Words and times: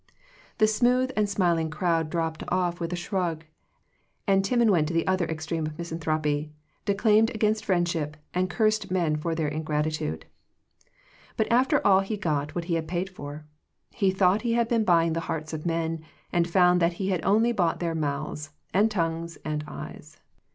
The 0.57 0.65
smooth 0.65 1.11
and 1.15 1.29
smiling 1.29 1.69
crowd 1.69 2.09
dropped 2.09 2.43
off 2.47 2.79
with 2.79 2.91
a 2.91 2.95
shrug, 2.95 3.45
and 4.25 4.43
Timon 4.43 4.71
went 4.71 4.87
to 4.87 4.95
the 4.95 5.05
other 5.05 5.29
ex 5.29 5.45
treme 5.45 5.67
of 5.67 5.77
misanthropy, 5.77 6.49
declaimed 6.85 7.29
against 7.35 7.63
friendship, 7.63 8.17
and 8.33 8.49
cursed 8.49 8.89
men 8.89 9.15
for 9.15 9.35
their 9.35 9.47
in 9.47 9.61
gratitude. 9.61 10.25
But 11.37 11.51
after 11.51 11.85
all 11.85 11.99
he 11.99 12.17
got 12.17 12.55
what 12.55 12.63
he 12.65 12.73
had 12.73 12.87
paid 12.87 13.11
for. 13.11 13.45
He 13.91 14.09
thought 14.09 14.41
he 14.41 14.53
had 14.53 14.67
been 14.67 14.83
buying 14.85 15.13
the 15.13 15.19
hearts 15.29 15.53
of 15.53 15.67
men, 15.67 16.01
and 16.33 16.49
found 16.49 16.81
that 16.81 16.93
he 16.93 17.09
had 17.09 17.23
only 17.23 17.51
bought 17.51 17.79
their 17.79 17.93
mouths, 17.93 18.49
and 18.73 18.89
tongues, 18.89 19.37
and 19.45 19.63
eyes. 19.67 20.17